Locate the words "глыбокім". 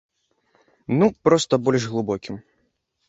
1.93-2.35